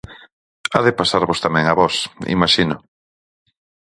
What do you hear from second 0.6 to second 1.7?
Ha de pasarvos tamén